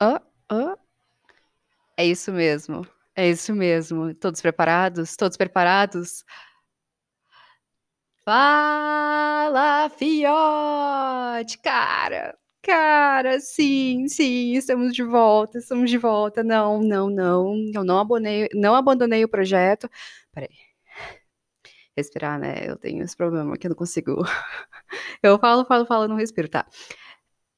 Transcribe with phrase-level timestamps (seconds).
[0.00, 0.18] Oh,
[0.50, 0.76] oh.
[1.96, 2.86] É isso mesmo.
[3.14, 4.14] É isso mesmo.
[4.14, 5.14] Todos preparados?
[5.14, 6.24] Todos preparados?
[8.24, 11.58] Fala, fiote!
[11.58, 12.36] Cara,
[12.66, 16.42] cara, sim, sim, estamos de volta, estamos de volta.
[16.42, 19.88] Não, não, não, eu não abandonei, não abandonei o projeto.
[20.32, 20.48] Peraí.
[21.96, 22.68] Respirar, né?
[22.68, 24.16] Eu tenho esse problema que eu não consigo.
[25.22, 26.66] Eu falo, falo, falo, não respiro, tá?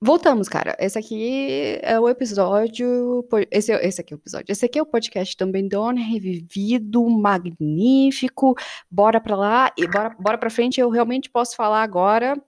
[0.01, 0.77] Voltamos, cara.
[0.79, 3.27] Esse aqui é o episódio.
[3.51, 4.53] Esse, esse aqui é o episódio.
[4.53, 8.55] Esse aqui é o podcast também Dona Revivido, magnífico.
[8.91, 10.81] Bora pra lá e bora, bora pra frente.
[10.81, 12.41] Eu realmente posso falar agora,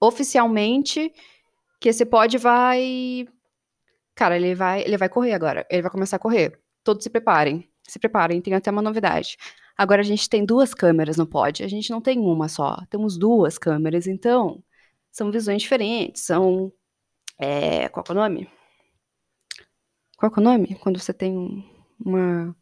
[0.00, 1.12] oficialmente,
[1.82, 3.26] que esse pod vai.
[4.14, 5.66] Cara, ele vai, ele vai correr agora.
[5.68, 6.58] Ele vai começar a correr.
[6.84, 7.68] Todos se preparem.
[7.82, 9.36] Se preparem, tem até uma novidade.
[9.76, 11.64] Agora a gente tem duas câmeras no pod.
[11.64, 12.76] A gente não tem uma só.
[12.88, 14.62] Temos duas câmeras, então
[15.10, 16.72] são visões diferentes, são.
[17.38, 18.48] É, qual é o nome?
[20.16, 20.76] Qual é o nome?
[20.76, 21.36] Quando você tem
[21.98, 22.54] uma.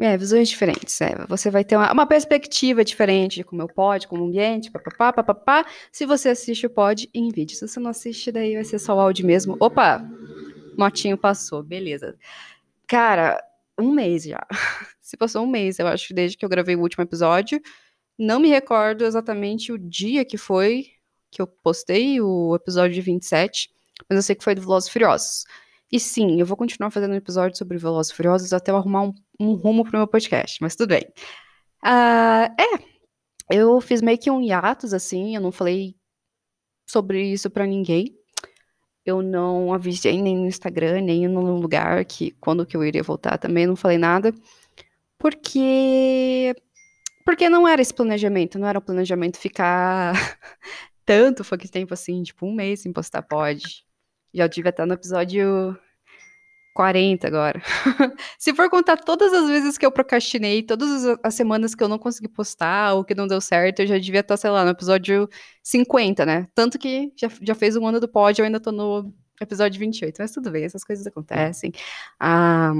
[0.00, 1.00] É, visões diferentes.
[1.00, 5.12] É, você vai ter uma, uma, perspectiva diferente de como eu pode, como ambiente, papapá,
[5.12, 5.64] papapá.
[5.92, 7.56] Se você assiste o pod em vídeo.
[7.56, 9.56] Se você não assiste, daí vai ser só o áudio mesmo.
[9.60, 10.04] Opa!
[10.76, 12.16] Motinho passou, beleza.
[12.88, 13.40] Cara,
[13.78, 14.44] um mês já.
[15.00, 17.60] Se passou um mês, eu acho, desde que eu gravei o último episódio.
[18.18, 20.86] Não me recordo exatamente o dia que foi,
[21.30, 23.70] que eu postei, o episódio 27,
[24.08, 25.44] mas eu sei que foi do Velozes Furiosos.
[25.90, 29.14] E sim, eu vou continuar fazendo um episódio sobre Velozes Furiosos até eu arrumar um,
[29.40, 31.02] um rumo pro meu podcast, mas tudo bem.
[31.82, 32.84] Uh, é,
[33.50, 35.94] eu fiz meio que um hiatus, assim, eu não falei
[36.86, 38.16] sobre isso para ninguém.
[39.04, 43.36] Eu não avisei nem no Instagram, nem no lugar que quando que eu iria voltar
[43.36, 44.32] também, não falei nada.
[45.18, 46.54] Porque
[47.24, 50.14] porque não era esse planejamento, não era o um planejamento ficar
[51.04, 53.62] tanto foi que tempo assim, tipo, um mês sem postar pod.
[54.32, 55.78] Já devia estar no episódio
[56.74, 57.62] 40 agora.
[58.38, 61.98] Se for contar todas as vezes que eu procrastinei, todas as semanas que eu não
[61.98, 65.28] consegui postar ou que não deu certo, eu já devia estar, sei lá, no episódio
[65.62, 66.48] 50, né?
[66.54, 70.16] Tanto que já, já fez um ano do pod, eu ainda tô no episódio 28.
[70.18, 71.72] Mas tudo bem, essas coisas acontecem.
[72.18, 72.72] Ah,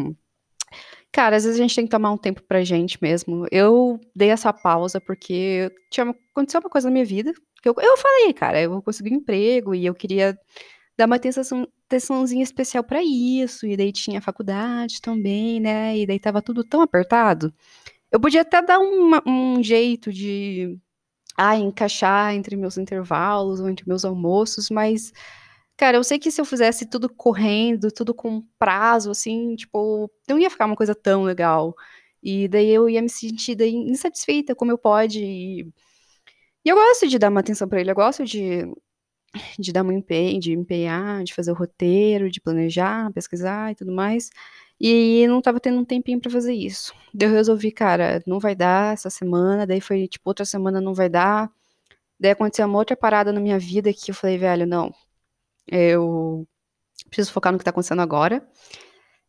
[1.12, 3.46] Cara, às vezes a gente tem que tomar um tempo pra gente mesmo.
[3.52, 7.32] Eu dei essa pausa porque tinha, aconteceu uma coisa na minha vida.
[7.62, 10.36] Que eu, eu falei, cara, eu vou conseguir um emprego e eu queria
[10.96, 13.66] dar uma atenção, atençãozinha especial para isso.
[13.66, 15.96] E daí tinha faculdade também, né?
[15.98, 17.52] E daí tava tudo tão apertado.
[18.10, 20.78] Eu podia até dar uma, um jeito de
[21.36, 25.12] ah, encaixar entre meus intervalos ou entre meus almoços, mas
[25.76, 30.38] Cara, eu sei que se eu fizesse tudo correndo, tudo com prazo, assim, tipo, não
[30.38, 31.74] ia ficar uma coisa tão legal.
[32.22, 35.20] E daí eu ia me sentir daí insatisfeita como eu pode.
[35.22, 35.62] E,
[36.64, 38.64] e eu gosto de dar uma atenção para ele, eu gosto de,
[39.58, 43.92] de dar um empenho, de empenhar, de fazer o roteiro, de planejar, pesquisar e tudo
[43.92, 44.30] mais.
[44.80, 46.92] E não tava tendo um tempinho para fazer isso.
[47.12, 50.94] Daí eu resolvi, cara, não vai dar essa semana, daí foi tipo, outra semana não
[50.94, 51.50] vai dar.
[52.18, 54.92] Daí aconteceu uma outra parada na minha vida que eu falei, velho, não,
[55.68, 56.46] eu
[57.08, 58.46] preciso focar no que está acontecendo agora.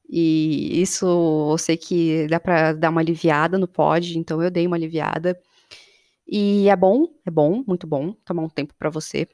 [0.09, 1.05] E isso
[1.51, 5.39] eu sei que dá para dar uma aliviada no pod, então eu dei uma aliviada.
[6.27, 9.27] E é bom, é bom, muito bom tomar um tempo para você.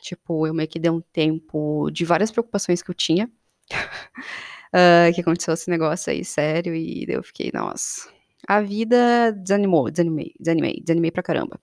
[0.00, 3.30] Tipo, eu meio que dei um tempo de várias preocupações que eu tinha.
[3.72, 8.10] uh, que aconteceu esse negócio aí, sério, e eu fiquei, nossa.
[8.46, 11.60] A vida desanimou, desanimei, desanimei, desanimei pra caramba.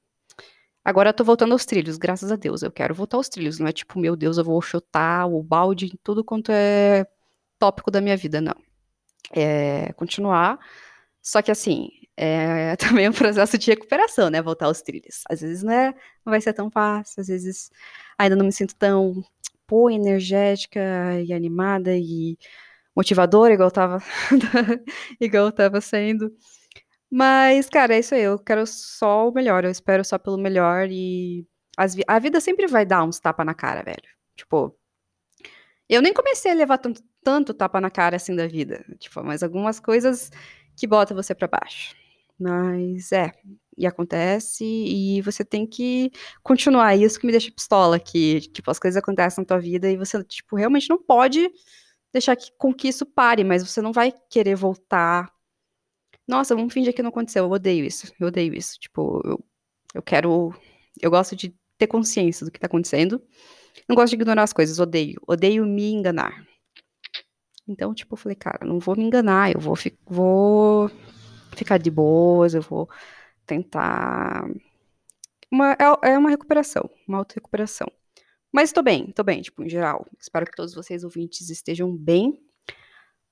[0.84, 2.62] Agora eu tô voltando aos trilhos, graças a Deus.
[2.62, 3.58] Eu quero voltar aos trilhos.
[3.58, 7.08] Não é tipo, meu Deus, eu vou chutar o balde em tudo quanto é
[7.58, 8.56] tópico da minha vida, não.
[9.32, 10.60] É continuar.
[11.24, 14.42] Só que assim, é também um processo de recuperação, né?
[14.42, 15.22] Voltar aos trilhos.
[15.30, 15.94] Às vezes né,
[16.26, 17.70] não vai ser tão fácil, às vezes
[18.18, 19.24] ainda não me sinto tão,
[19.68, 20.80] pô, energética
[21.26, 22.38] e animada e
[22.96, 24.00] motivadora, igual tava,
[25.20, 26.32] igual tava sendo.
[27.10, 28.24] Mas, cara, é isso aí.
[28.24, 29.64] Eu quero só o melhor.
[29.66, 30.90] Eu espero só pelo melhor.
[30.92, 31.48] E
[31.96, 34.04] vi a vida sempre vai dar uns tapa na cara, velho.
[34.36, 34.78] Tipo,
[35.90, 38.84] eu nem comecei a levar tanto, tanto tapa na cara assim da vida.
[39.00, 40.32] Tipo, mas algumas coisas
[40.76, 41.96] que botam você para baixo.
[42.40, 43.32] Mas é,
[43.78, 46.12] e acontece, e você tem que
[46.44, 46.96] continuar.
[46.96, 50.24] Isso que me deixa pistola, que, tipo, as coisas acontecem na tua vida e você,
[50.24, 51.50] tipo, realmente não pode
[52.14, 55.30] deixar que, com que isso pare, mas você não vai querer voltar
[56.28, 57.46] nossa, vamos fingir que não aconteceu.
[57.46, 58.12] Eu odeio isso.
[58.20, 58.80] Eu odeio isso.
[58.80, 59.46] Tipo, eu,
[59.94, 60.54] eu quero.
[61.02, 63.22] Eu gosto de ter consciência do que tá acontecendo.
[63.88, 64.80] Não gosto de ignorar as coisas.
[64.80, 65.22] Odeio.
[65.28, 66.46] Odeio me enganar.
[67.68, 69.52] Então, tipo, eu falei, cara, não vou me enganar.
[69.52, 69.76] Eu vou.
[70.08, 70.90] Vou.
[71.56, 72.90] Ficar de boas, eu vou
[73.46, 74.46] tentar.
[75.52, 77.88] Uma, é, é uma recuperação, uma auto-recuperação.
[78.52, 80.06] Mas tô bem, tô bem, tipo, em geral.
[80.20, 82.40] Espero que todos vocês ouvintes estejam bem.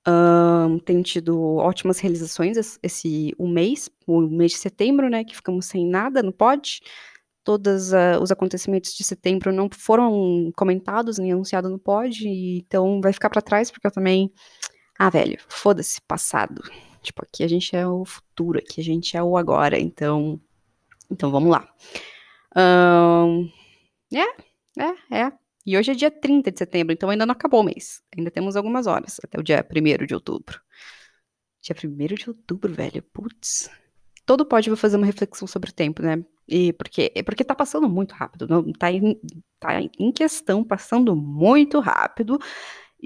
[0.06, 5.24] Um, tido ótimas realizações esse, um mês, o mês de setembro, né?
[5.24, 6.82] Que ficamos sem nada no pod.
[7.42, 13.12] Todos uh, os acontecimentos de setembro não foram comentados nem anunciados no pod, então vai
[13.12, 14.30] ficar para trás, porque eu também.
[14.98, 16.62] Ah, velho, foda-se, passado.
[17.04, 20.40] Tipo, aqui a gente é o futuro, aqui a gente é o agora, então.
[21.10, 21.68] Então vamos lá.
[22.56, 23.50] Um,
[24.12, 25.32] é, é, é.
[25.66, 28.02] E hoje é dia 30 de setembro, então ainda não acabou o mês.
[28.16, 30.60] Ainda temos algumas horas, até o dia 1 de outubro.
[31.62, 33.02] Dia 1 de outubro, velho.
[33.02, 33.70] Putz.
[34.26, 36.24] Todo pode vou fazer uma reflexão sobre o tempo, né?
[36.46, 38.46] E porque, porque tá passando muito rápido.
[38.48, 39.18] Não, tá, em,
[39.58, 42.38] tá em questão, passando muito rápido.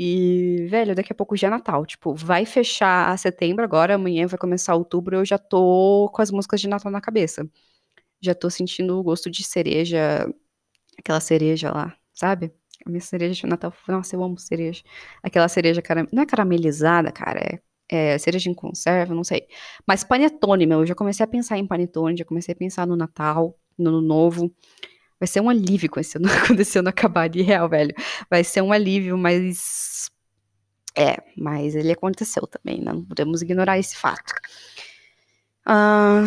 [0.00, 1.85] E, velho, daqui a pouco já é Natal.
[1.85, 6.61] Tipo, vai fechar setembro agora, amanhã vai começar outubro, eu já tô com as músicas
[6.61, 7.50] de Natal na cabeça.
[8.21, 10.29] Já tô sentindo o gosto de cereja,
[10.99, 12.53] aquela cereja lá, sabe?
[12.87, 14.83] A minha cereja de Natal, nossa, eu amo cereja.
[15.23, 17.41] Aquela cereja, cara, não é caramelizada, cara,
[17.91, 19.49] é, é cereja em conserva, não sei.
[19.87, 22.97] Mas panetone, meu, eu já comecei a pensar em panetone, já comecei a pensar no
[22.97, 24.55] Natal, no Ano Novo.
[25.20, 27.94] Vai ser um alívio quando esse ano, quando esse ano acabar de real, velho.
[28.31, 30.11] Vai ser um alívio, mas.
[30.97, 34.35] É, mas ele aconteceu também, não podemos ignorar esse fato.
[35.65, 36.25] Ah,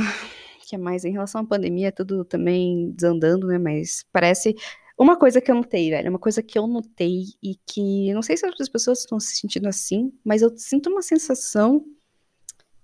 [0.72, 1.04] que mais?
[1.04, 3.58] Em relação à pandemia, tudo também desandando, né?
[3.58, 4.56] Mas parece.
[4.98, 8.38] Uma coisa que eu notei, velho, uma coisa que eu notei e que não sei
[8.38, 11.84] se outras pessoas estão se sentindo assim, mas eu sinto uma sensação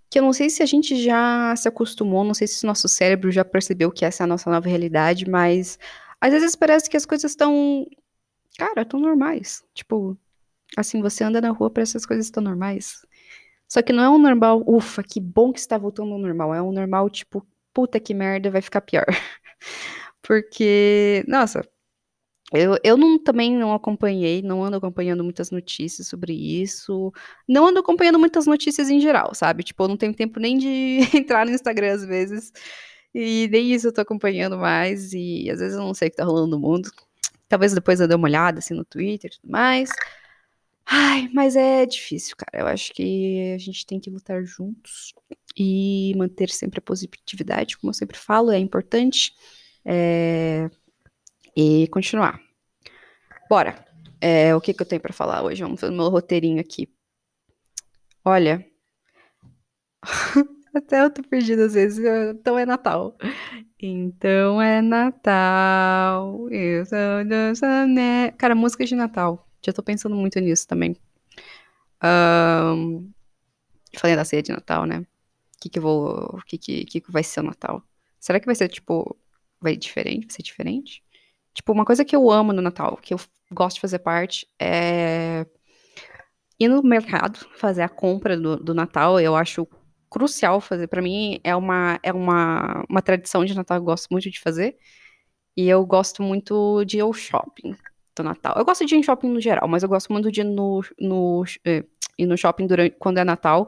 [0.09, 2.87] que eu não sei se a gente já se acostumou, não sei se o nosso
[2.87, 5.77] cérebro já percebeu que essa é a nossa nova realidade, mas
[6.21, 7.85] às vezes parece que as coisas estão,
[8.57, 9.63] cara, tão normais.
[9.73, 10.17] Tipo,
[10.75, 13.05] assim, você anda na rua, parece que as coisas estão normais.
[13.67, 16.53] Só que não é um normal, ufa, que bom que está voltando ao normal.
[16.53, 19.05] É um normal, tipo, puta que merda, vai ficar pior.
[20.21, 21.67] Porque, nossa,
[22.53, 27.11] eu, eu não, também não acompanhei, não ando acompanhando muitas notícias sobre isso.
[27.47, 29.63] Não ando acompanhando muitas notícias em geral, sabe?
[29.63, 32.53] Tipo, eu não tenho tempo nem de entrar no Instagram às vezes.
[33.13, 35.11] E nem isso eu tô acompanhando mais.
[35.13, 36.89] E às vezes eu não sei o que tá rolando no mundo.
[37.49, 39.89] Talvez depois eu dê uma olhada assim no Twitter e tudo mais.
[40.85, 42.63] Ai, mas é difícil, cara.
[42.63, 45.13] Eu acho que a gente tem que lutar juntos
[45.57, 49.33] e manter sempre a positividade, como eu sempre falo, é importante.
[49.85, 50.69] É
[51.57, 52.39] e continuar.
[53.49, 53.83] Bora.
[54.21, 55.63] É, o que, que eu tenho para falar hoje?
[55.63, 56.87] Vamos fazer meu roteirinho aqui.
[58.23, 58.63] Olha.
[60.73, 62.05] Até eu tô perdida às vezes.
[62.35, 63.17] Então é Natal.
[63.79, 66.47] Então é Natal.
[66.51, 68.31] Eu sou né?
[68.37, 69.47] Cara, música de Natal.
[69.65, 70.95] Já tô pensando muito nisso também.
[72.03, 73.11] Um,
[73.97, 74.99] falei da ceia de Natal, né?
[74.99, 75.05] O
[75.59, 76.35] que que vou.
[76.35, 77.81] O que que, que que vai ser o Natal?
[78.19, 79.17] Será que vai ser tipo.
[79.59, 80.27] Vai diferente?
[80.27, 81.03] Vai ser diferente?
[81.57, 83.19] Tipo, uma coisa que eu amo no Natal, que eu
[83.51, 85.43] gosto de fazer parte, é
[86.59, 89.19] ir no mercado, fazer a compra do, do Natal.
[89.19, 89.67] Eu acho
[90.07, 90.85] crucial fazer.
[90.87, 94.39] Para mim, é uma, é uma, uma tradição de Natal que eu gosto muito de
[94.39, 94.77] fazer.
[95.55, 97.75] E eu gosto muito de ir ao shopping
[98.15, 98.53] do Natal.
[98.55, 100.83] Eu gosto de ir em shopping no geral, mas eu gosto muito de ir no,
[100.99, 101.83] no, eh,
[102.19, 103.67] ir no shopping durante, quando é Natal,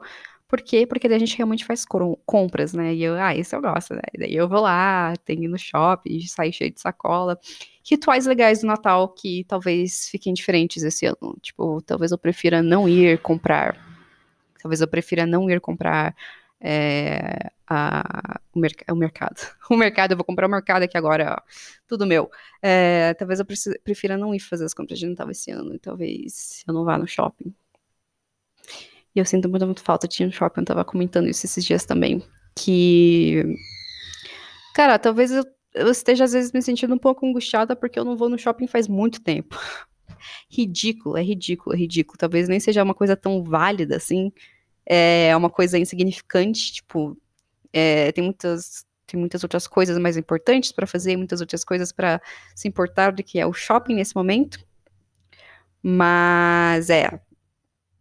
[0.50, 0.88] por quê?
[0.88, 1.86] Porque daí a gente realmente faz
[2.26, 2.96] compras, né?
[2.96, 4.02] E eu, ah, isso eu gosto, né?
[4.18, 7.40] Daí eu vou lá, tenho no shopping, sair cheio de sacola.
[7.88, 11.38] Rituais legais do Natal que talvez fiquem diferentes esse ano.
[11.40, 13.78] Tipo, talvez eu prefira não ir comprar.
[14.60, 16.16] Talvez eu prefira não ir comprar
[16.60, 18.60] é, a, o,
[18.92, 19.36] o, mercado.
[19.70, 21.52] O mercado, eu vou comprar o mercado aqui agora, ó,
[21.88, 22.30] tudo meu.
[22.60, 23.46] É, talvez eu
[23.84, 25.78] prefira não ir fazer as compras de Natal esse ano.
[25.78, 27.54] Talvez eu não vá no shopping.
[29.16, 30.62] E eu sinto muito, muito falta de um shopping.
[30.62, 32.24] Eu tava comentando isso esses dias também.
[32.56, 33.44] Que.
[34.76, 38.16] Cara, talvez eu, eu esteja às vezes me sentindo um pouco angustiada porque eu não
[38.16, 39.58] vou no shopping faz muito tempo.
[40.50, 42.18] ridículo, é ridículo, é ridículo.
[42.18, 44.32] Talvez nem seja uma coisa tão válida assim.
[44.86, 47.18] É uma coisa insignificante, tipo.
[47.72, 52.22] É, tem muitas tem muitas outras coisas mais importantes para fazer, muitas outras coisas para
[52.56, 54.60] se importar do que é o shopping nesse momento.
[55.82, 57.20] Mas é,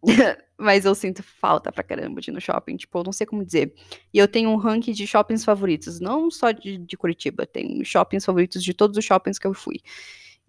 [0.59, 2.75] Mas eu sinto falta pra caramba de ir no shopping.
[2.75, 3.73] Tipo, eu não sei como dizer.
[4.13, 6.01] E eu tenho um ranking de shoppings favoritos.
[6.01, 7.45] Não só de, de Curitiba.
[7.45, 9.77] Tenho shoppings favoritos de todos os shoppings que eu fui.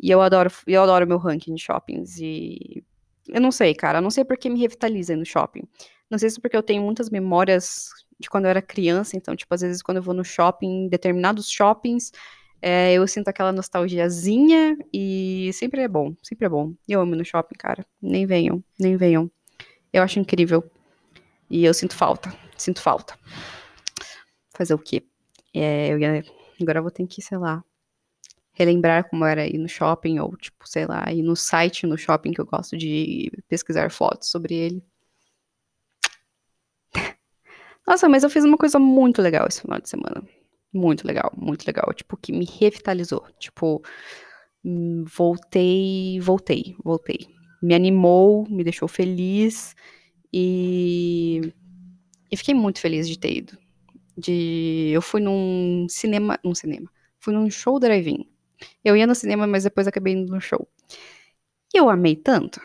[0.03, 2.19] E eu adoro, eu adoro meu ranking de shoppings.
[2.19, 2.83] E.
[3.29, 3.99] Eu não sei, cara.
[3.99, 5.63] Eu não sei porque me revitaliza no shopping.
[6.11, 9.17] Não sei se porque eu tenho muitas memórias de quando eu era criança.
[9.17, 12.11] Então, tipo, às vezes quando eu vou no shopping, determinados shoppings,
[12.61, 14.77] é, eu sinto aquela nostalgiazinha.
[14.93, 16.17] E sempre é bom.
[16.21, 16.75] Sempre é bom.
[16.89, 17.87] Eu amo no shopping, cara.
[18.03, 19.31] Nem venham, nem venham.
[19.93, 20.69] Eu acho incrível.
[21.49, 22.33] E eu sinto falta.
[22.57, 23.19] Sinto falta.
[24.55, 25.03] fazer o quê?
[25.55, 25.93] É,
[26.61, 27.65] agora eu vou ter que, sei lá,
[28.53, 32.33] relembrar como era ir no shopping, ou, tipo, sei lá, ir no site no shopping
[32.33, 34.85] que eu gosto de pesquisar fotos sobre ele.
[37.87, 40.23] Nossa, mas eu fiz uma coisa muito legal esse final de semana.
[40.73, 41.93] Muito legal, muito legal.
[41.95, 43.27] Tipo, que me revitalizou.
[43.39, 43.83] Tipo,
[44.65, 47.40] hum, voltei, voltei, voltei.
[47.61, 49.75] Me animou, me deixou feliz
[50.33, 51.53] e,
[52.31, 53.59] e fiquei muito feliz de ter ido.
[54.17, 58.29] De, eu fui num cinema, num cinema, fui num show drive-in.
[58.85, 60.69] Eu ia no cinema, mas depois acabei indo no show.
[61.75, 62.61] E eu amei tanto.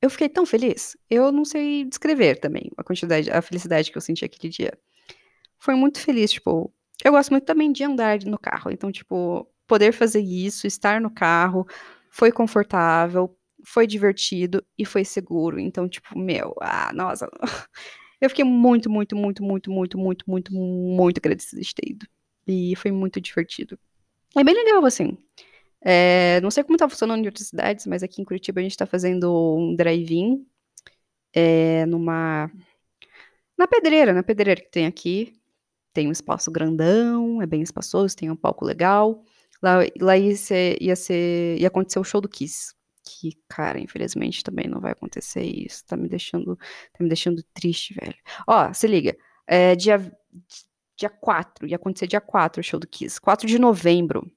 [0.00, 0.96] Eu fiquei tão feliz.
[1.10, 4.78] Eu não sei descrever também a quantidade, a felicidade que eu senti aquele dia.
[5.58, 6.72] Foi muito feliz, tipo,
[7.04, 8.70] eu gosto muito também de andar no carro.
[8.70, 11.66] Então, tipo, poder fazer isso, estar no carro,
[12.10, 15.58] foi confortável, foi divertido e foi seguro.
[15.58, 17.28] Então, tipo, meu, ah, nossa.
[18.20, 22.06] Eu fiquei muito, muito, muito, muito, muito, muito, muito, muito agradecida de ter ido.
[22.46, 23.78] E foi muito divertido.
[24.36, 25.16] É bem legal, assim.
[25.80, 28.76] É, não sei como tá funcionando em outras cidades, mas aqui em Curitiba a gente
[28.76, 30.44] tá fazendo um drive-in
[31.32, 32.50] é, numa.
[33.56, 35.38] Na pedreira, na pedreira que tem aqui
[35.98, 39.24] tem um espaço grandão, é bem espaçoso, tem um palco legal.
[39.60, 42.72] Lá, lá ia, ser, ia, ser, ia acontecer o show do Kiss.
[43.08, 45.84] Que, cara, infelizmente também não vai acontecer isso.
[45.86, 48.14] Tá me deixando, tá me deixando triste, velho.
[48.46, 49.16] Ó, se liga.
[49.46, 50.12] É, dia,
[50.96, 53.20] dia 4, ia acontecer dia 4 o show do Kiss.
[53.20, 54.30] 4 de novembro.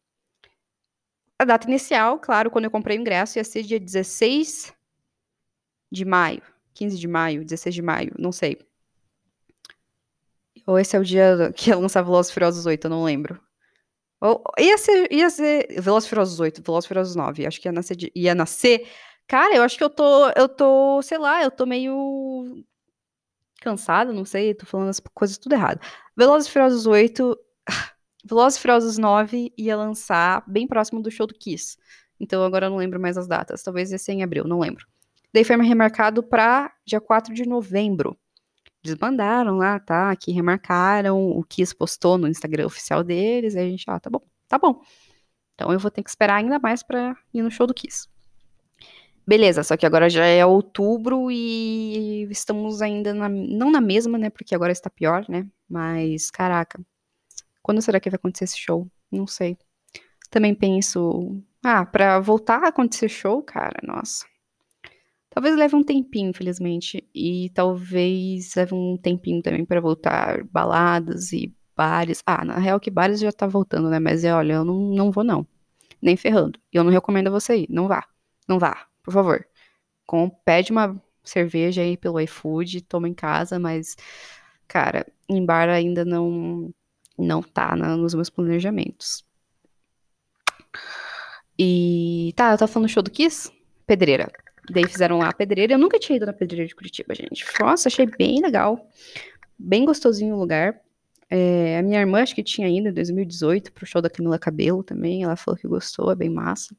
[1.37, 4.73] A data inicial, claro, quando eu comprei o ingresso, ia ser dia 16
[5.91, 6.41] de maio.
[6.73, 8.57] 15 de maio, 16 de maio, não sei.
[10.65, 13.41] Ou esse é o dia que ia lançar Velozes Furiosos 8, eu não lembro.
[14.21, 17.97] Ou, ia ser, ia ser Velozes Furiosos 8, Velozes Furiosos 9, acho que ia nascer,
[18.15, 18.87] ia nascer.
[19.27, 22.63] Cara, eu acho que eu tô, eu tô, sei lá, eu tô meio
[23.61, 25.79] cansada, não sei, tô falando as coisas tudo errado.
[26.15, 27.35] Velozes Furiosos 8,
[28.23, 31.77] Velozes Furiosos 9 ia lançar bem próximo do show do Kiss.
[32.19, 34.85] Então agora eu não lembro mais as datas, talvez ia ser em abril, não lembro.
[35.33, 38.15] Daí foi remarcado pra dia 4 de novembro
[38.83, 40.15] desbandaram lá, tá?
[40.15, 44.21] Que remarcaram, o Kiss postou no Instagram oficial deles, aí a gente, ah, tá bom,
[44.47, 44.81] tá bom.
[45.55, 48.07] Então eu vou ter que esperar ainda mais pra ir no show do Kiss.
[49.25, 54.29] Beleza, só que agora já é outubro e estamos ainda na, não na mesma, né?
[54.29, 55.47] Porque agora está pior, né?
[55.69, 56.81] Mas, caraca,
[57.61, 58.87] quando será que vai acontecer esse show?
[59.11, 59.57] Não sei.
[60.29, 64.25] Também penso, ah, pra voltar a acontecer show, cara, nossa.
[65.33, 71.55] Talvez leve um tempinho, infelizmente, e talvez leve um tempinho também para voltar baladas e
[71.75, 72.21] bares.
[72.25, 73.97] Ah, na real que bares já tá voltando, né?
[73.97, 75.47] Mas olha, eu não, não vou não.
[76.01, 76.59] Nem ferrando.
[76.73, 77.67] E eu não recomendo você ir.
[77.69, 78.05] Não vá.
[78.45, 79.47] Não vá, por favor.
[80.05, 83.95] Com, pede uma cerveja aí pelo iFood, toma em casa, mas,
[84.67, 86.73] cara, em bar ainda não,
[87.17, 89.23] não tá na, nos meus planejamentos.
[91.57, 93.49] E tá, eu tava falando do show do Kiss?
[93.87, 94.29] Pedreira.
[94.69, 95.73] Daí fizeram lá a pedreira.
[95.73, 97.45] Eu nunca tinha ido na pedreira de Curitiba, gente.
[97.59, 98.87] Nossa, achei bem legal.
[99.57, 100.79] Bem gostosinho o lugar.
[101.29, 104.83] É, a minha irmã, acho que tinha ido em 2018 pro show da Camila Cabelo
[104.83, 105.23] também.
[105.23, 106.75] Ela falou que gostou, é bem massa.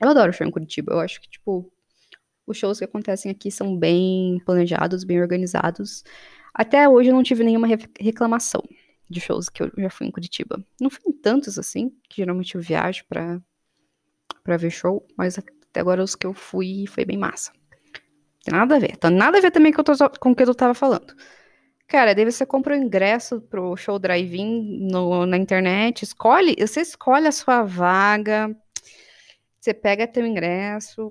[0.00, 0.92] Eu adoro show em Curitiba.
[0.92, 1.70] Eu acho que, tipo,
[2.46, 6.04] os shows que acontecem aqui são bem planejados, bem organizados.
[6.54, 8.62] Até hoje eu não tive nenhuma reclamação
[9.08, 10.64] de shows que eu já fui em Curitiba.
[10.80, 13.40] Não fui em tantos assim, que geralmente eu viajo pra
[14.56, 15.38] ver show, mas
[15.70, 17.52] até agora os que eu fui foi bem massa.
[18.44, 18.96] Tem nada a ver.
[18.96, 19.82] Tem nada a ver também com,
[20.18, 21.14] com o que eu tava falando.
[21.86, 24.88] Cara, daí você compra o ingresso pro show drive-in
[25.26, 28.56] na internet, escolhe, você escolhe a sua vaga,
[29.60, 31.10] você pega teu ingresso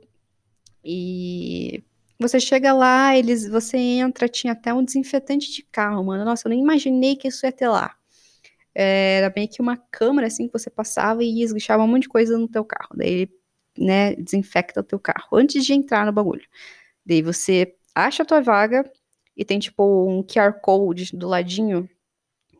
[0.84, 1.84] e
[2.18, 6.24] você chega lá, eles, você entra, tinha até um desinfetante de carro, mano.
[6.24, 7.94] Nossa, eu nem imaginei que isso ia ter lá.
[8.74, 12.38] Era meio que uma câmera assim que você passava e esguichava um monte de coisa
[12.38, 12.92] no teu carro.
[12.96, 13.30] Daí
[13.80, 16.46] né, desinfecta o teu carro antes de entrar no bagulho.
[17.06, 18.90] Daí você acha a tua vaga
[19.36, 21.90] e tem tipo um QR Code do ladinho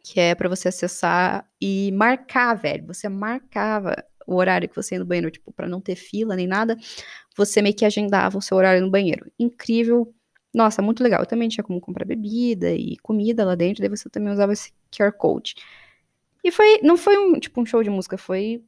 [0.04, 2.88] que é para você acessar e marcar, velho.
[2.88, 3.96] Você marcava
[4.26, 6.78] o horário que você ia no banheiro, tipo, para não ter fila nem nada,
[7.36, 9.32] você meio que agendava o seu horário no banheiro.
[9.38, 10.14] Incrível.
[10.54, 11.22] Nossa, muito legal.
[11.22, 14.72] Eu também tinha como comprar bebida e comida lá dentro, daí você também usava esse
[14.92, 15.56] QR Code.
[16.44, 18.64] E foi, não foi um, tipo, um show de música, foi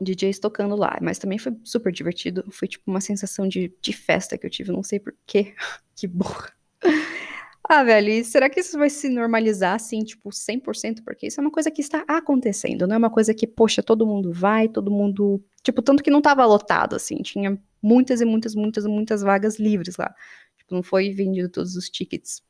[0.00, 2.44] DJs tocando lá, mas também foi super divertido.
[2.50, 5.54] Foi tipo uma sensação de, de festa que eu tive, não sei porquê.
[5.94, 6.52] que burra.
[7.66, 11.02] Ah, velho, e será que isso vai se normalizar assim, tipo, 100%?
[11.02, 14.06] Porque isso é uma coisa que está acontecendo, não é uma coisa que, poxa, todo
[14.06, 15.42] mundo vai, todo mundo.
[15.62, 19.96] Tipo, tanto que não tava lotado, assim, tinha muitas e muitas, muitas, muitas vagas livres
[19.96, 20.14] lá.
[20.58, 22.42] Tipo, não foi vendido todos os tickets.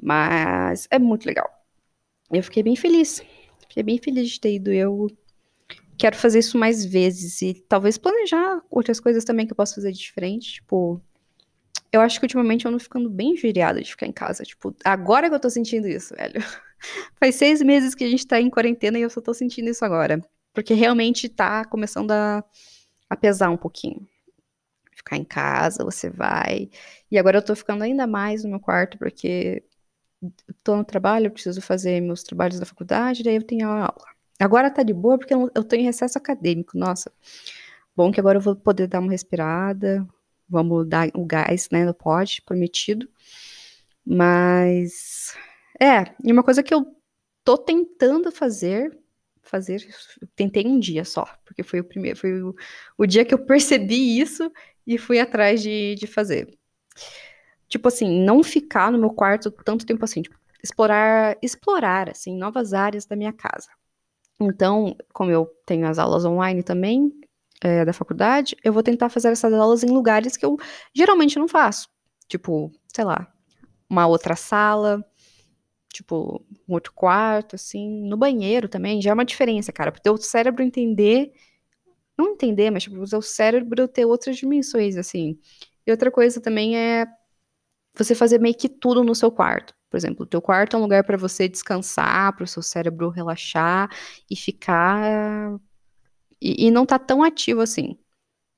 [0.00, 1.48] Mas é muito legal.
[2.30, 3.22] Eu fiquei bem feliz.
[3.62, 4.72] Fiquei bem feliz de ter ido.
[4.72, 5.08] Eu
[5.98, 9.90] quero fazer isso mais vezes e talvez planejar outras coisas também que eu posso fazer
[9.90, 10.54] de diferente.
[10.54, 11.02] Tipo,
[11.92, 14.44] eu acho que ultimamente eu ando ficando bem injuriada de ficar em casa.
[14.44, 16.40] Tipo, agora que eu tô sentindo isso, velho.
[17.18, 19.84] Faz seis meses que a gente tá em quarentena e eu só tô sentindo isso
[19.84, 20.22] agora.
[20.54, 22.44] Porque realmente tá começando a,
[23.10, 24.06] a pesar um pouquinho.
[24.94, 26.70] Ficar em casa, você vai.
[27.10, 29.64] E agora eu tô ficando ainda mais no meu quarto, porque
[30.62, 34.17] tô no trabalho, preciso fazer meus trabalhos da faculdade, daí eu tenho aula.
[34.38, 37.12] Agora tá de boa porque eu tô em recesso acadêmico, nossa.
[37.96, 40.06] Bom que agora eu vou poder dar uma respirada,
[40.48, 43.08] vamos dar o gás, né, no pod, prometido.
[44.06, 45.34] Mas,
[45.80, 46.96] é, e uma coisa que eu
[47.44, 48.96] tô tentando fazer,
[49.42, 49.86] fazer,
[50.36, 52.54] tentei um dia só, porque foi o primeiro, foi o,
[52.96, 54.50] o dia que eu percebi isso
[54.86, 56.56] e fui atrás de, de fazer.
[57.68, 62.72] Tipo assim, não ficar no meu quarto tanto tempo assim, tipo, explorar, explorar, assim, novas
[62.72, 63.68] áreas da minha casa.
[64.40, 67.12] Então, como eu tenho as aulas online também,
[67.60, 70.56] é, da faculdade, eu vou tentar fazer essas aulas em lugares que eu
[70.94, 71.88] geralmente não faço.
[72.28, 73.32] Tipo, sei lá,
[73.90, 75.04] uma outra sala,
[75.92, 80.16] tipo, um outro quarto, assim, no banheiro também, já é uma diferença, cara, pro teu
[80.16, 81.32] cérebro entender,
[82.16, 85.38] não entender, mas tipo, o cérebro ter outras dimensões, assim.
[85.86, 87.06] E outra coisa também é
[87.96, 89.74] você fazer meio que tudo no seu quarto.
[89.90, 93.08] Por exemplo, o teu quarto é um lugar para você descansar, para o seu cérebro
[93.08, 93.88] relaxar
[94.30, 95.58] e ficar
[96.40, 97.98] e, e não tá tão ativo assim.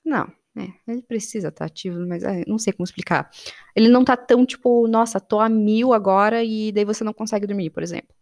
[0.05, 3.31] Não, é, ele precisa estar tá ativo, mas é, não sei como explicar.
[3.75, 7.47] Ele não tá tão tipo, nossa, tô a mil agora e daí você não consegue
[7.47, 8.15] dormir, por exemplo.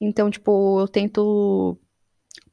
[0.00, 1.78] Então, tipo, eu tento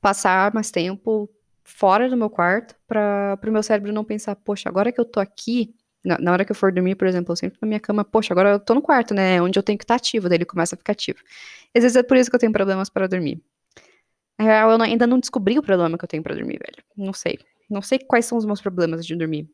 [0.01, 1.29] passar mais tempo
[1.63, 5.19] fora do meu quarto para o meu cérebro não pensar, poxa, agora que eu tô
[5.19, 8.03] aqui, na, na, hora que eu for dormir, por exemplo, eu sempre na minha cama,
[8.05, 9.41] poxa, agora eu tô no quarto, né?
[9.41, 11.19] Onde eu tenho que estar tá ativo, daí ele começa a ficar ativo.
[11.75, 13.41] Às vezes é por isso que eu tenho problemas para dormir.
[14.37, 16.83] Na real, eu ainda não descobri o problema que eu tenho para dormir, velho.
[16.95, 17.37] Não sei.
[17.69, 19.49] Não sei quais são os meus problemas de dormir.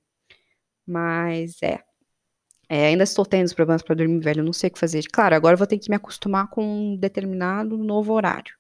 [0.86, 1.80] Mas é.
[2.70, 4.44] é ainda estou tendo os problemas para dormir, velho.
[4.44, 5.04] Não sei o que fazer.
[5.12, 8.54] Claro, agora eu vou ter que me acostumar com um determinado novo horário.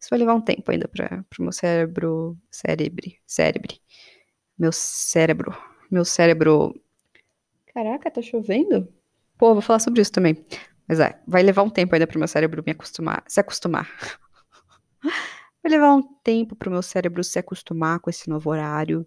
[0.00, 2.36] Isso vai levar um tempo ainda para o meu cérebro.
[2.50, 3.20] Cérebre.
[3.24, 3.80] Cérebre.
[4.58, 5.56] Meu cérebro.
[5.90, 6.74] Meu cérebro.
[7.74, 8.88] Caraca, tá chovendo?
[9.36, 10.44] Pô, vou falar sobre isso também.
[10.86, 13.88] Mas é, vai levar um tempo ainda pro meu cérebro me acostumar, se acostumar.
[15.62, 19.02] Vai levar um tempo para o meu cérebro se acostumar com esse novo horário.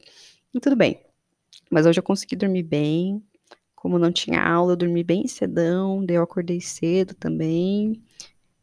[0.52, 1.00] E tudo bem.
[1.70, 3.24] Mas hoje eu consegui dormir bem.
[3.76, 6.04] Como não tinha aula, eu dormi bem cedão.
[6.04, 8.02] Daí eu acordei cedo também.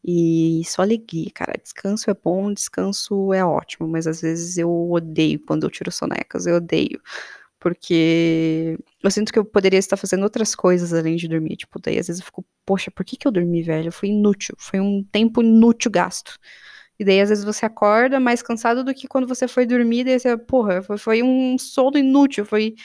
[0.03, 1.53] E só alegria, cara.
[1.57, 3.87] Descanso é bom, descanso é ótimo.
[3.87, 6.45] Mas às vezes eu odeio quando eu tiro sonecas.
[6.45, 7.01] Eu odeio.
[7.65, 11.55] Porque eu sinto que eu poderia estar fazendo outras coisas além de dormir.
[11.55, 13.91] Tipo, daí às vezes eu fico, poxa, por que, que eu dormi, velho?
[13.91, 14.53] Foi inútil.
[14.59, 16.37] Foi um tempo inútil gasto.
[16.99, 20.19] E daí, às vezes, você acorda mais cansado do que quando você foi dormir, daí
[20.19, 22.75] você, porra, foi, foi um sono inútil, foi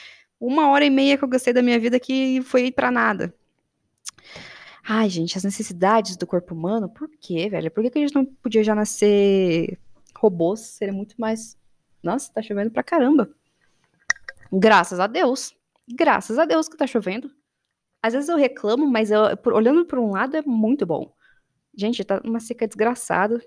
[0.40, 3.34] uma hora e meia que eu gastei da minha vida que foi para nada.
[4.82, 7.70] Ai, gente, as necessidades do corpo humano, por quê, velho?
[7.70, 9.78] Por que, que a gente não podia já nascer
[10.16, 10.60] robôs?
[10.60, 11.54] Seria muito mais.
[12.02, 13.28] Nossa, tá chovendo pra caramba.
[14.52, 15.54] Graças a Deus.
[15.88, 17.30] Graças a Deus que tá chovendo.
[18.02, 21.12] Às vezes eu reclamo, mas eu, olhando por um lado é muito bom.
[21.76, 23.40] Gente, tá uma seca desgraçada.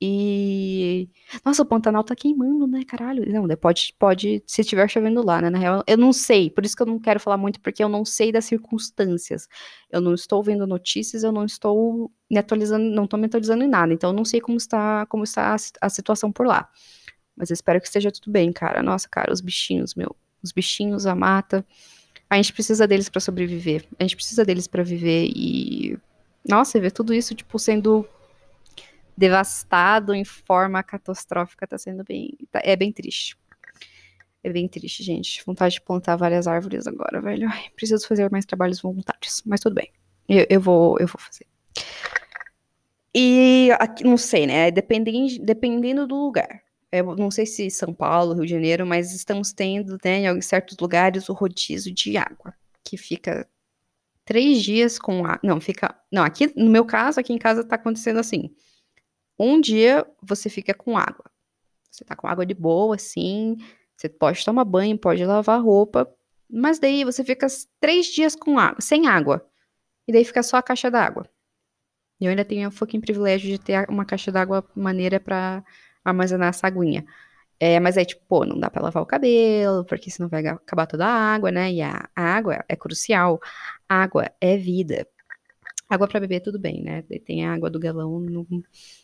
[0.00, 1.10] E.
[1.44, 3.24] Nossa, o Pantanal tá queimando, né, caralho?
[3.32, 5.50] Não, pode, pode, se estiver chovendo lá, né?
[5.50, 7.88] Na real, eu não sei, por isso que eu não quero falar muito, porque eu
[7.88, 9.48] não sei das circunstâncias.
[9.90, 13.68] Eu não estou vendo notícias, eu não estou me atualizando, não estou me atualizando em
[13.68, 16.70] nada, então eu não sei como está, como está a, a situação por lá.
[17.38, 18.82] Mas eu espero que esteja tudo bem, cara.
[18.82, 20.14] Nossa, cara, os bichinhos, meu.
[20.42, 21.64] Os bichinhos, a mata.
[22.28, 23.86] A gente precisa deles para sobreviver.
[23.98, 25.96] A gente precisa deles para viver e.
[26.46, 28.06] Nossa, ver tudo isso, tipo, sendo
[29.16, 32.36] devastado em forma catastrófica, tá sendo bem.
[32.50, 33.36] Tá, é bem triste.
[34.42, 35.42] É bem triste, gente.
[35.44, 37.48] Vontade de plantar várias árvores agora, velho.
[37.48, 39.42] Ai, preciso fazer mais trabalhos voluntários.
[39.46, 39.90] Mas tudo bem.
[40.28, 41.46] Eu, eu vou, eu vou fazer.
[43.14, 44.70] E aqui, não sei, né?
[44.70, 46.62] Dependendo, dependendo do lugar.
[46.90, 50.76] Eu não sei se São Paulo, Rio de Janeiro, mas estamos tendo, né, em certos
[50.78, 53.48] lugares, o rodízio de água, que fica
[54.24, 55.40] três dias com água.
[55.42, 55.98] Não, fica.
[56.10, 58.54] Não, aqui, no meu caso, aqui em casa tá acontecendo assim.
[59.38, 61.30] Um dia você fica com água.
[61.90, 63.56] Você tá com água de boa, assim.
[63.96, 66.10] Você pode tomar banho, pode lavar roupa.
[66.50, 67.46] Mas daí você fica
[67.80, 69.46] três dias com água, sem água.
[70.06, 71.28] E daí fica só a caixa d'água.
[72.20, 75.64] E eu ainda tenho o fucking privilégio de ter uma caixa d'água maneira para
[76.10, 77.04] armazenar essa aguinha.
[77.60, 80.86] É, mas aí, tipo, pô, não dá pra lavar o cabelo, porque senão vai acabar
[80.86, 81.72] toda a água, né?
[81.72, 83.40] E a, água é crucial.
[83.88, 85.06] água é vida.
[85.88, 87.02] Água para beber, tudo bem, né?
[87.24, 88.46] Tem a água do galão, não...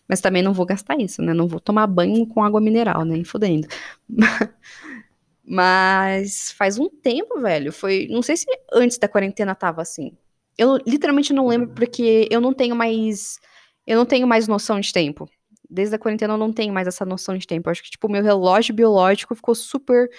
[0.08, 1.32] mas também não vou gastar isso, né?
[1.34, 3.24] Não vou tomar banho com água mineral, né?
[3.24, 3.66] Fudendo.
[5.46, 7.72] Mas faz um tempo, velho.
[7.72, 8.08] Foi.
[8.10, 10.16] Não sei se antes da quarentena tava assim.
[10.56, 13.38] Eu literalmente não lembro porque eu não tenho mais.
[13.86, 15.28] Eu não tenho mais noção de tempo.
[15.68, 17.68] Desde a quarentena eu não tenho mais essa noção de tempo.
[17.68, 20.11] Eu acho que, tipo, o meu relógio biológico ficou super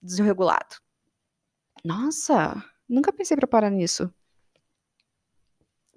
[0.00, 0.76] desregulado.
[1.84, 4.12] Nossa, nunca pensei pra parar nisso.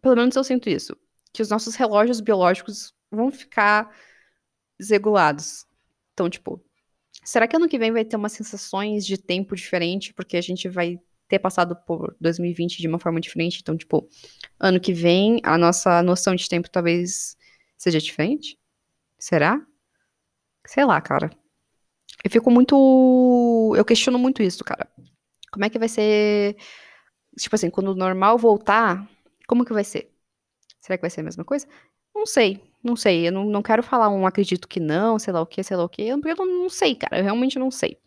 [0.01, 0.95] Pelo menos eu sinto isso.
[1.33, 3.89] Que os nossos relógios biológicos vão ficar
[4.79, 5.65] desregulados.
[6.13, 6.63] Então, tipo,
[7.23, 10.13] será que ano que vem vai ter umas sensações de tempo diferente?
[10.13, 13.59] Porque a gente vai ter passado por 2020 de uma forma diferente.
[13.61, 14.07] Então, tipo,
[14.59, 17.35] ano que vem a nossa noção de tempo talvez
[17.77, 18.57] seja diferente?
[19.19, 19.61] Será?
[20.65, 21.29] Sei lá, cara.
[22.23, 23.73] Eu fico muito.
[23.75, 24.87] Eu questiono muito isso, cara.
[25.51, 26.57] Como é que vai ser.
[27.37, 29.07] Tipo assim, quando o normal voltar,
[29.47, 30.11] como que vai ser?
[30.81, 31.67] Será que vai ser a mesma coisa?
[32.15, 33.27] Não sei, não sei.
[33.27, 35.83] Eu não, não quero falar um acredito que não, sei lá o que, sei lá
[35.83, 36.01] o que.
[36.01, 37.19] Eu, eu não sei, cara.
[37.19, 37.99] Eu realmente não sei.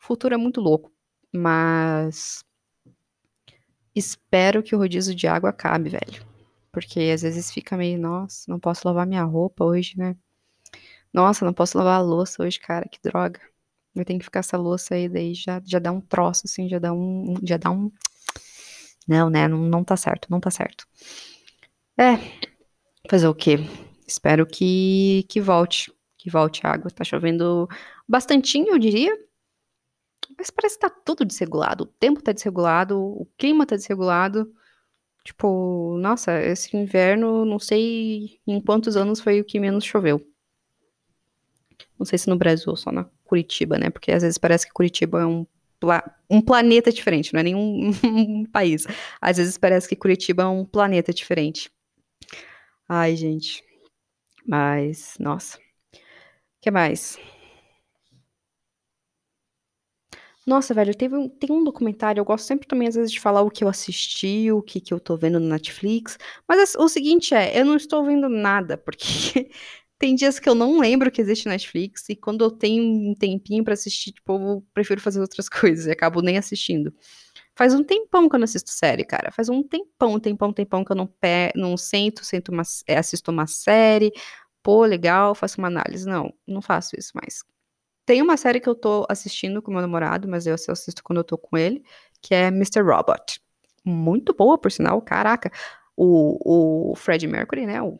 [0.00, 0.92] O futuro é muito louco.
[1.32, 2.44] Mas.
[3.94, 6.26] Espero que o rodízio de água acabe, velho.
[6.72, 10.16] Porque às vezes fica meio, nossa, não posso lavar minha roupa hoje, né?
[11.12, 13.40] Nossa, não posso lavar a louça hoje, cara, que droga.
[13.94, 16.78] Eu tenho que ficar essa louça aí, daí já, já dá um troço, assim, já
[16.78, 17.34] dá um.
[17.42, 17.90] Já dá um.
[19.06, 19.48] Não, né?
[19.48, 20.86] Não, não tá certo, não tá certo.
[21.98, 22.18] É.
[23.10, 23.58] Fazer o quê?
[24.06, 25.92] Espero que, que volte.
[26.16, 26.90] Que volte a água.
[26.90, 27.68] Tá chovendo
[28.08, 29.12] bastantinho, eu diria.
[30.38, 31.82] Mas parece que tá tudo desregulado.
[31.82, 34.52] O tempo tá desregulado, o clima tá desregulado.
[35.24, 40.24] Tipo, nossa, esse inverno, não sei em quantos anos foi o que menos choveu.
[42.02, 43.88] Não sei se no Brasil ou só na Curitiba, né?
[43.88, 45.46] Porque às vezes parece que Curitiba é um,
[45.78, 48.86] pla um planeta diferente, não é nenhum um país.
[49.20, 51.70] Às vezes parece que Curitiba é um planeta diferente.
[52.88, 53.62] Ai, gente.
[54.44, 55.58] Mas, nossa.
[55.58, 55.60] O
[56.60, 57.16] que mais?
[60.44, 63.42] Nossa, velho, teve um, tem um documentário, eu gosto sempre também, às vezes, de falar
[63.42, 66.18] o que eu assisti, o que, que eu tô vendo no Netflix.
[66.48, 69.50] Mas o seguinte é, eu não estou vendo nada, porque
[70.02, 73.62] tem dias que eu não lembro que existe Netflix, e quando eu tenho um tempinho
[73.62, 76.92] para assistir, tipo, eu prefiro fazer outras coisas e acabo nem assistindo.
[77.54, 79.30] Faz um tempão que eu não assisto série, cara.
[79.30, 83.30] Faz um tempão, tempão, tempão que eu não, pé, não sento, sento uma, é, assisto
[83.30, 84.10] uma série.
[84.60, 86.04] Pô, legal, faço uma análise.
[86.04, 87.44] Não, não faço isso mais.
[88.04, 91.24] Tem uma série que eu tô assistindo com meu namorado, mas eu assisto quando eu
[91.24, 91.80] tô com ele,
[92.20, 92.82] que é Mr.
[92.82, 93.40] Robot.
[93.84, 95.52] Muito boa, por sinal, caraca
[95.96, 97.82] o, o Fred Mercury, né?
[97.82, 97.98] O,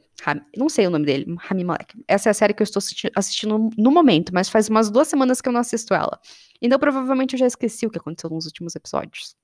[0.57, 2.03] não sei o nome dele, Rami Malek.
[2.09, 2.81] Essa é a série que eu estou
[3.17, 6.19] assistindo no momento, mas faz umas duas semanas que eu não assisto ela.
[6.61, 9.37] Então provavelmente eu já esqueci o que aconteceu nos últimos episódios.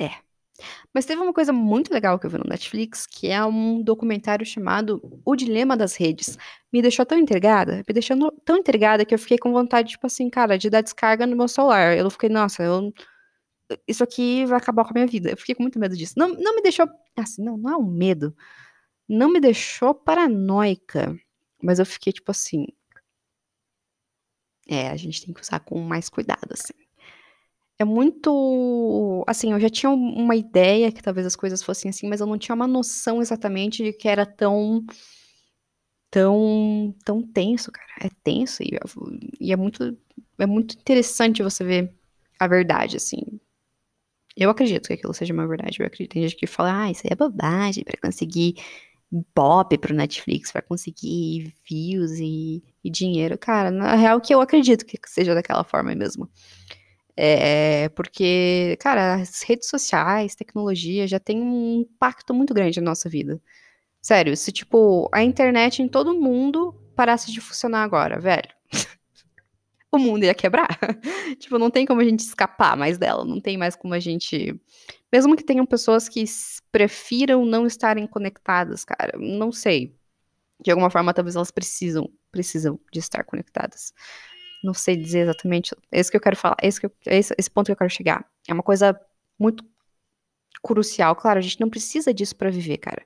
[0.00, 0.10] É.
[0.92, 4.46] Mas teve uma coisa muito legal que eu vi no Netflix, que é um documentário
[4.46, 6.38] chamado O Dilema das Redes.
[6.72, 10.30] Me deixou tão intrigada, me deixou tão intrigada que eu fiquei com vontade, tipo assim,
[10.30, 11.96] cara, de dar descarga no meu celular.
[11.96, 12.92] Eu fiquei, nossa, eu
[13.86, 15.30] isso aqui vai acabar com a minha vida.
[15.30, 16.14] Eu fiquei com muito medo disso.
[16.16, 16.88] Não, não me deixou.
[17.16, 18.34] Assim, não, não é um medo.
[19.08, 21.18] Não me deixou paranoica.
[21.62, 22.66] Mas eu fiquei tipo assim.
[24.66, 26.72] É, a gente tem que usar com mais cuidado, assim.
[27.78, 29.24] É muito.
[29.26, 32.38] Assim, eu já tinha uma ideia que talvez as coisas fossem assim, mas eu não
[32.38, 34.84] tinha uma noção exatamente de que era tão.
[36.10, 36.94] tão.
[37.04, 37.88] tão tenso, cara.
[38.00, 38.78] É tenso e,
[39.40, 39.96] e é muito.
[40.38, 41.94] É muito interessante você ver
[42.38, 43.22] a verdade, assim.
[44.36, 45.78] Eu acredito que aquilo seja uma verdade.
[45.80, 46.12] Eu acredito.
[46.12, 48.56] Tem gente que fala, ah, isso aí é bobagem para conseguir
[49.34, 53.38] pop pro Netflix, para conseguir views e, e, dinheiro.
[53.38, 56.28] Cara, na real que eu acredito que seja daquela forma mesmo.
[57.16, 63.08] É, porque, cara, as redes sociais, tecnologia já tem um impacto muito grande na nossa
[63.08, 63.40] vida.
[64.02, 68.48] Sério, se tipo, a internet em todo mundo parasse de funcionar agora, velho
[69.96, 70.68] o mundo ia quebrar.
[71.38, 74.58] tipo, não tem como a gente escapar mais dela, não tem mais como a gente.
[75.12, 76.24] Mesmo que tenham pessoas que
[76.72, 79.94] prefiram não estarem conectadas, cara, não sei.
[80.60, 83.92] De alguma forma, talvez elas precisam, precisam de estar conectadas.
[84.62, 85.74] Não sei dizer exatamente.
[85.92, 86.56] É isso que eu quero falar.
[86.62, 88.24] É esse, que eu, é esse, esse ponto que eu quero chegar.
[88.48, 88.98] É uma coisa
[89.38, 89.64] muito
[90.62, 91.14] crucial.
[91.16, 93.04] Claro, a gente não precisa disso para viver, cara.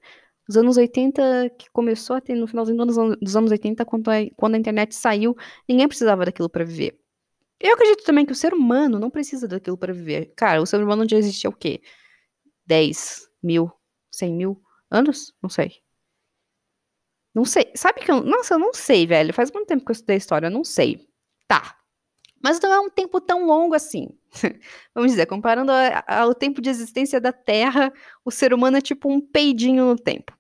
[0.49, 4.09] Os anos 80, que começou a ter no finalzinho dos anos, dos anos 80, quando
[4.11, 5.37] a, quando a internet saiu,
[5.69, 6.99] ninguém precisava daquilo para viver.
[7.61, 10.33] Eu acredito também que o ser humano não precisa daquilo para viver.
[10.37, 11.83] Cara, o ser humano já existia o quê?
[12.67, 13.71] 10 mil,
[14.11, 15.35] 100 mil anos?
[15.43, 15.83] Não sei.
[17.35, 17.71] Não sei.
[17.75, 18.23] Sabe que eu.
[18.23, 19.35] Nossa, eu não sei, velho.
[19.35, 21.09] Faz muito tempo que eu estudei história, eu não sei.
[21.47, 21.77] Tá.
[22.43, 24.09] Mas não é um tempo tão longo assim.
[24.95, 25.73] Vamos dizer, comparando
[26.07, 27.93] ao tempo de existência da Terra,
[28.25, 30.38] o ser humano é tipo um peidinho no tempo.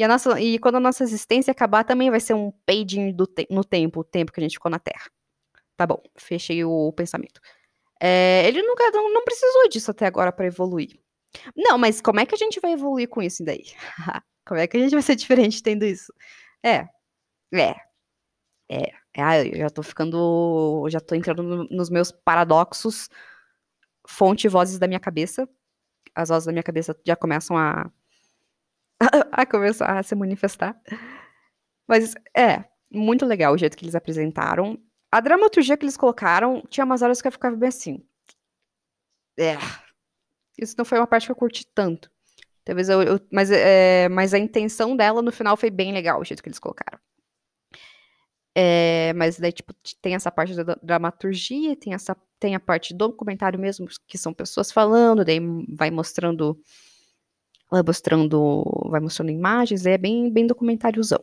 [0.00, 3.46] E, a nossa, e quando a nossa existência acabar, também vai ser um peidinho te
[3.50, 5.10] no tempo, o tempo que a gente ficou na Terra.
[5.76, 7.38] Tá bom, fechei o pensamento.
[8.00, 10.98] É, ele nunca não, não precisou disso até agora para evoluir.
[11.54, 13.64] Não, mas como é que a gente vai evoluir com isso daí?
[14.48, 16.10] como é que a gente vai ser diferente tendo isso?
[16.64, 16.88] É,
[17.54, 17.74] é,
[18.70, 18.92] é.
[19.18, 20.86] Ah, eu já tô ficando.
[20.88, 23.10] Já tô entrando no, nos meus paradoxos,
[24.08, 25.46] fonte e vozes da minha cabeça.
[26.14, 27.90] As vozes da minha cabeça já começam a.
[29.32, 30.78] a começar a se manifestar.
[31.88, 34.78] Mas é, muito legal o jeito que eles apresentaram.
[35.10, 38.04] A dramaturgia que eles colocaram, tinha umas horas que eu ficava bem assim.
[39.38, 39.56] É.
[40.58, 42.10] Isso não foi uma parte que eu curti tanto.
[42.64, 43.02] Talvez eu.
[43.02, 46.48] eu mas, é, mas a intenção dela no final foi bem legal, o jeito que
[46.48, 46.98] eles colocaram.
[48.54, 53.08] É, mas daí, tipo, tem essa parte da dramaturgia, tem, essa, tem a parte do
[53.08, 56.60] documentário mesmo, que são pessoas falando, daí vai mostrando.
[57.70, 58.62] Vai mostrando.
[58.90, 61.20] Vai mostrando imagens, é bem, bem documentáriozão.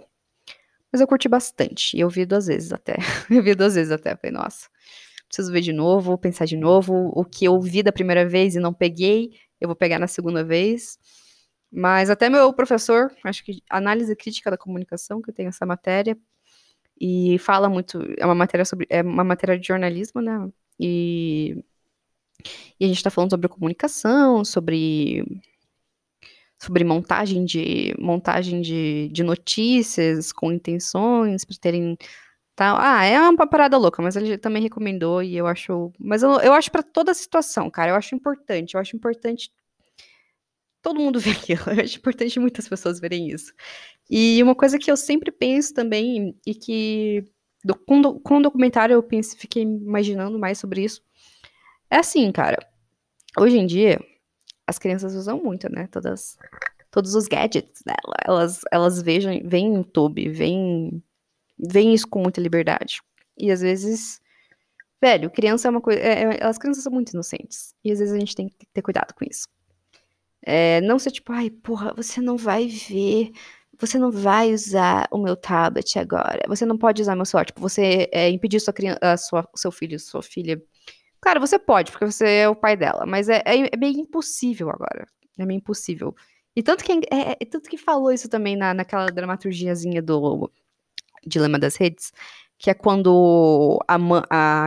[0.91, 1.97] Mas eu curti bastante.
[1.99, 2.95] Eu vi duas vezes até.
[3.29, 4.15] eu vi duas vezes até.
[4.15, 4.69] Falei, nossa,
[5.27, 7.11] preciso ver de novo, pensar de novo.
[7.13, 10.43] O que eu vi da primeira vez e não peguei, eu vou pegar na segunda
[10.43, 10.97] vez.
[11.71, 16.17] Mas até meu professor, acho que análise crítica da comunicação, que eu tenho essa matéria,
[16.99, 20.49] e fala muito, é uma matéria sobre, é uma matéria de jornalismo, né?
[20.79, 21.63] E,
[22.79, 25.23] e a gente está falando sobre comunicação, sobre
[26.59, 31.97] sobre montagem de montagem de, de notícias com intenções para terem
[32.55, 32.77] tal.
[32.79, 36.53] Ah, é uma parada louca, mas ele também recomendou e eu acho, mas eu, eu
[36.53, 39.51] acho para toda a situação, cara, eu acho importante, eu acho importante
[40.81, 41.61] todo mundo ver aquilo.
[41.67, 43.53] Eu acho importante muitas pessoas verem isso.
[44.09, 47.25] E uma coisa que eu sempre penso também, e que
[47.63, 51.01] do, com, com o documentário eu pense, fiquei imaginando mais sobre isso,
[51.89, 52.57] é assim, cara.
[53.37, 53.99] Hoje em dia,
[54.67, 55.87] as crianças usam muito, né?
[55.87, 56.37] Todas,
[56.91, 58.15] todos os gadgets dela.
[58.23, 61.03] Elas, elas vejam, veem YouTube, veem,
[61.57, 63.01] veem isso com muita liberdade.
[63.37, 64.19] E às vezes,
[65.01, 65.99] velho, criança é uma coisa.
[65.99, 67.73] É, é, as crianças são muito inocentes.
[67.83, 69.47] E às vezes a gente tem que ter cuidado com isso.
[70.41, 73.31] É, não ser tipo, ai, porra, você não vai ver
[73.79, 76.41] você não vai usar o meu tablet agora.
[76.47, 77.45] Você não pode usar meu celular.
[77.45, 80.61] Tipo, você é, impedir sua criança, a sua, seu filho, sua filha.
[81.21, 83.05] Cara, você pode, porque você é o pai dela.
[83.05, 85.07] Mas é, é, é meio impossível agora.
[85.37, 86.15] É meio impossível.
[86.55, 90.51] E tanto que, é, é tanto que falou isso também na, naquela dramaturgiazinha do
[91.25, 92.11] Dilema das Redes,
[92.57, 93.97] que é quando a,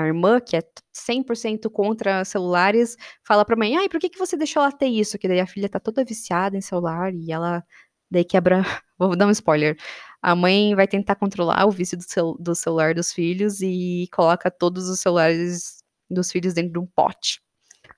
[0.00, 0.62] a irmã, que é
[0.94, 5.18] 100% contra celulares, fala pra mãe, ai, por que, que você deixou ela ter isso?
[5.18, 7.64] Que daí a filha tá toda viciada em celular e ela
[8.10, 8.62] daí quebra
[9.00, 9.78] Vou dar um spoiler.
[10.22, 14.50] A mãe vai tentar controlar o vício do, cel do celular dos filhos e coloca
[14.50, 15.79] todos os celulares
[16.10, 17.40] dos filhos dentro de um pote.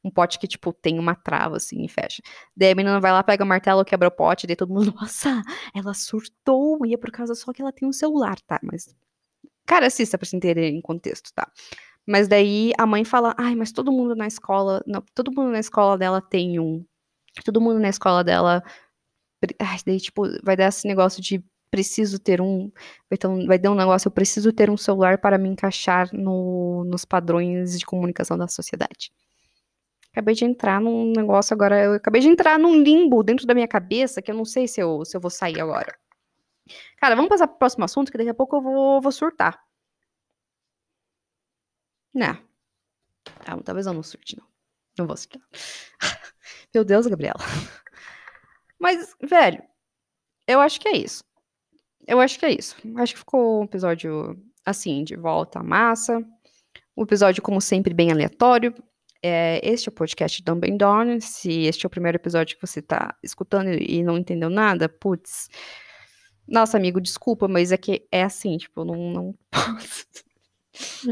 [0.04, 2.22] Um pote que, tipo, tem uma trava, assim, e fecha.
[2.56, 5.42] Daí a menina vai lá, pega o martelo, quebra o pote, daí todo mundo, nossa,
[5.74, 8.58] ela surtou, e é por causa só que ela tem um celular, tá?
[8.62, 8.94] Mas,
[9.66, 11.50] cara, assista pra se entender em contexto, tá?
[12.06, 15.60] Mas daí a mãe fala, ai, mas todo mundo na escola, não, todo mundo na
[15.60, 16.84] escola dela tem um.
[17.44, 18.62] Todo mundo na escola dela
[19.58, 21.42] Ai, daí, tipo, vai dar esse negócio de
[21.72, 22.70] preciso ter um.
[23.08, 27.78] Vai, ter um, negócio, eu preciso ter um celular para me encaixar no, nos padrões
[27.78, 29.10] de comunicação da sociedade.
[30.12, 31.82] Acabei de entrar num negócio agora.
[31.82, 34.80] Eu acabei de entrar num limbo dentro da minha cabeça que eu não sei se
[34.80, 35.98] eu, se eu vou sair agora.
[36.98, 39.58] Cara, vamos passar pro próximo assunto, que daqui a pouco eu vou, vou surtar.
[42.14, 42.38] Não.
[43.46, 44.46] Ah, talvez eu não surte, não.
[44.98, 45.40] Não vou surtar.
[46.74, 47.40] Meu Deus, Gabriela.
[48.78, 49.62] Mas, velho,
[50.46, 51.24] eu acho que é isso.
[52.06, 52.76] Eu acho que é isso.
[52.96, 56.22] Acho que ficou um episódio, assim, de volta à massa.
[56.96, 58.74] Um episódio, como sempre, bem aleatório.
[59.22, 61.20] É, este é o podcast Dumb Dawn.
[61.20, 65.48] Se este é o primeiro episódio que você está escutando e não entendeu nada, putz.
[66.46, 70.06] Nossa, amigo, desculpa, mas é que é assim, tipo, eu não, não posso.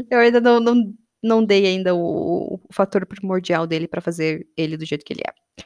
[0.09, 4.75] Eu ainda não, não, não dei ainda o, o fator primordial dele para fazer ele
[4.75, 5.63] do jeito que ele é.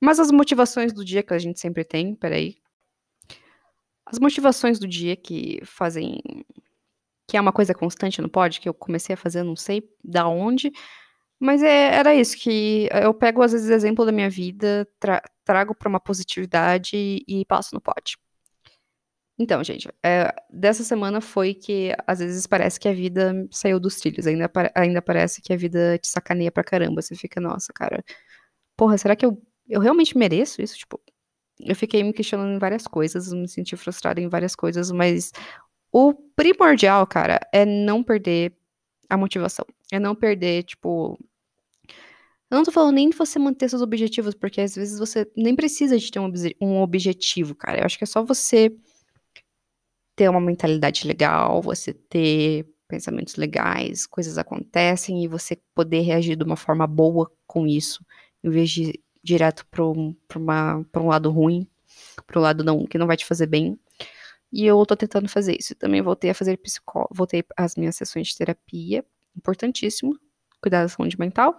[0.00, 2.56] Mas as motivações do dia que a gente sempre tem, peraí.
[4.06, 6.20] As motivações do dia que fazem.
[7.28, 10.28] que é uma coisa constante no pod, que eu comecei a fazer, não sei da
[10.28, 10.70] onde.
[11.40, 15.74] Mas é, era isso, que eu pego às vezes exemplo da minha vida, tra trago
[15.74, 18.16] para uma positividade e, passo no pod.
[19.38, 23.96] Então, gente, é, dessa semana foi que às vezes parece que a vida saiu dos
[23.96, 27.02] trilhos, ainda, ainda parece que a vida te sacaneia pra caramba.
[27.02, 28.04] Você fica, nossa, cara,
[28.76, 30.76] porra, será que eu eu realmente mereço isso?
[30.78, 31.00] Tipo,
[31.60, 35.32] eu fiquei me questionando em várias coisas, me senti frustrada em várias coisas, mas
[35.92, 38.52] o primordial, cara, é não perder
[39.08, 39.64] a motivação.
[39.92, 41.18] É não perder, tipo.
[42.50, 45.56] Eu não tô falando nem de você manter seus objetivos, porque às vezes você nem
[45.56, 47.80] precisa de ter um, um objetivo, cara.
[47.80, 48.74] Eu acho que é só você
[50.16, 56.44] ter uma mentalidade legal, você ter pensamentos legais, coisas acontecem e você poder reagir de
[56.44, 58.04] uma forma boa com isso,
[58.42, 61.66] em vez de direto para um, um lado ruim,
[62.26, 63.78] para um lado não, que não vai te fazer bem.
[64.52, 65.74] E eu tô tentando fazer isso.
[65.74, 69.04] Também voltei a fazer psicó, voltei às minhas sessões de terapia,
[69.36, 70.16] importantíssimo,
[70.60, 71.56] cuidar da saúde mental.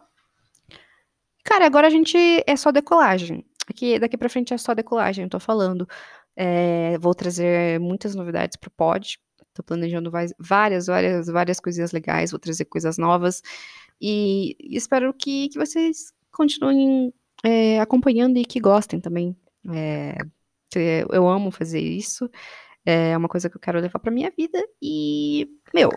[1.43, 3.43] Cara, agora a gente é só decolagem.
[3.67, 5.87] Aqui, daqui pra frente é só decolagem, eu tô falando.
[6.35, 9.19] É, vou trazer muitas novidades pro pod.
[9.53, 13.41] Tô planejando várias, várias, várias coisinhas legais, vou trazer coisas novas.
[13.99, 19.35] E espero que, que vocês continuem é, acompanhando e que gostem também.
[19.73, 20.17] É,
[20.75, 22.29] eu amo fazer isso.
[22.85, 24.63] É uma coisa que eu quero levar pra minha vida.
[24.81, 25.89] E, meu,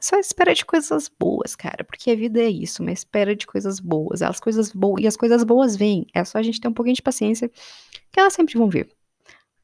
[0.00, 3.80] só espera de coisas boas, cara, porque a vida é isso, uma espera de coisas
[3.80, 4.22] boas.
[4.22, 6.06] As coisas boas e as coisas boas vêm.
[6.14, 8.88] É só a gente ter um pouquinho de paciência, que elas sempre vão vir.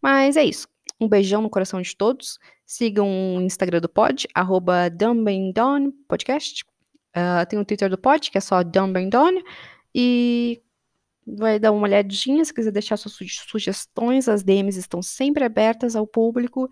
[0.00, 0.66] Mas é isso.
[1.00, 2.38] Um beijão no coração de todos.
[2.66, 4.90] Sigam o Instagram do pod, arroba
[6.08, 6.64] Podcast.
[7.14, 9.42] Ah, tem o Twitter do pod, que é só Dumbendon.
[9.94, 10.62] E
[11.26, 14.28] vai dar uma olhadinha se quiser deixar suas suge- sugestões.
[14.28, 16.68] As DMs estão sempre abertas ao público.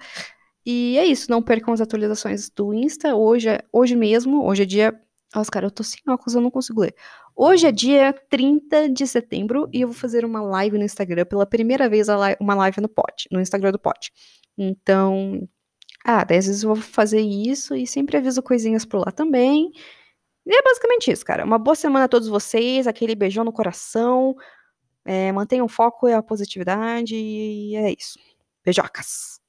[0.64, 3.14] E é isso, não percam as atualizações do Insta.
[3.14, 5.00] Hoje, é- hoje mesmo, hoje é dia.
[5.34, 6.94] Nossa, cara, eu tô sem óculos, eu não consigo ler.
[7.36, 11.46] Hoje é dia 30 de setembro e eu vou fazer uma live no Instagram, pela
[11.46, 12.08] primeira vez
[12.40, 14.10] uma live no pod, no Instagram do pod.
[14.58, 15.48] Então,
[16.04, 19.70] ah, às vezes eu vou fazer isso e sempre aviso coisinhas por lá também.
[20.50, 21.44] E é basicamente isso, cara.
[21.44, 24.34] Uma boa semana a todos vocês, aquele beijão no coração.
[25.04, 28.18] É, mantenham o foco e a positividade, e é isso.
[28.64, 29.39] Beijocas!